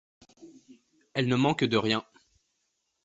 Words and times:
Elle 1.13 1.27
ne 1.27 1.35
manque 1.35 1.63
de 1.63 1.77
rien. 1.77 2.03